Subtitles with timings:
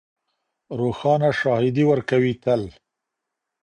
[0.79, 2.61] روښانه شاهدي ورکوي تل